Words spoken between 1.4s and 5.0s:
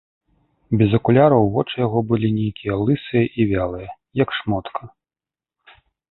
вочы яго былі нейкія лысыя і вялыя, як шмотка.